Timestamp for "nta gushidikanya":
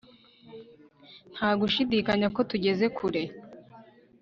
1.35-2.27